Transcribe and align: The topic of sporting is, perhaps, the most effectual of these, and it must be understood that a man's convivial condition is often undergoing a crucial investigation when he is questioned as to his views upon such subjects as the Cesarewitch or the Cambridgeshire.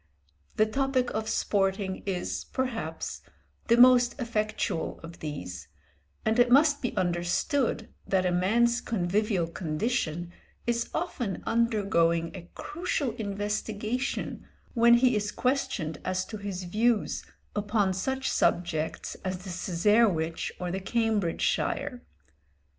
The 0.55 0.65
topic 0.65 1.11
of 1.11 1.29
sporting 1.29 1.97
is, 2.07 2.45
perhaps, 2.45 3.21
the 3.67 3.77
most 3.77 4.19
effectual 4.19 4.99
of 5.03 5.19
these, 5.19 5.67
and 6.25 6.39
it 6.39 6.49
must 6.49 6.81
be 6.81 6.97
understood 6.97 7.87
that 8.07 8.25
a 8.25 8.31
man's 8.31 8.81
convivial 8.81 9.45
condition 9.45 10.33
is 10.65 10.89
often 10.95 11.43
undergoing 11.45 12.35
a 12.35 12.49
crucial 12.55 13.11
investigation 13.17 14.47
when 14.73 14.95
he 14.95 15.15
is 15.15 15.31
questioned 15.31 16.01
as 16.03 16.25
to 16.25 16.37
his 16.37 16.63
views 16.63 17.23
upon 17.55 17.93
such 17.93 18.27
subjects 18.27 19.13
as 19.23 19.43
the 19.43 19.51
Cesarewitch 19.51 20.51
or 20.59 20.71
the 20.71 20.79
Cambridgeshire. 20.79 22.01